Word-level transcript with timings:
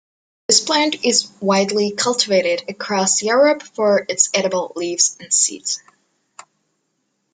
This 0.47 0.61
plant 0.61 1.05
is 1.05 1.29
widely 1.41 1.91
cultivated 1.91 2.63
across 2.67 3.21
Europe 3.21 3.61
for 3.61 4.03
its 4.09 4.31
edible 4.33 4.73
leaves 4.75 5.15
and 5.19 5.31
seeds. 5.31 5.79